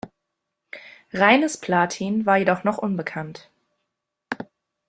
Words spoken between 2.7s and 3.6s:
unbekannt.